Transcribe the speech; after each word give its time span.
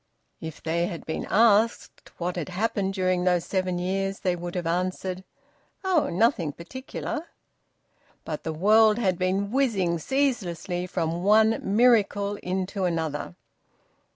If 0.39 0.63
they 0.63 0.87
had 0.87 1.05
been 1.05 1.27
asked 1.29 2.11
what 2.17 2.35
had 2.35 2.49
happened 2.49 2.95
during 2.95 3.23
those 3.23 3.45
seven 3.45 3.77
years, 3.77 4.21
they 4.21 4.35
would 4.35 4.55
have 4.55 4.65
answered: 4.65 5.23
"Oh, 5.83 6.09
nothing 6.09 6.53
particular!" 6.53 7.27
But 8.25 8.43
the 8.43 8.51
world 8.51 8.97
had 8.97 9.19
been 9.19 9.51
whizzing 9.51 9.99
ceaselessly 9.99 10.87
from 10.87 11.23
one 11.23 11.59
miracle 11.61 12.37
into 12.37 12.85
another. 12.85 13.35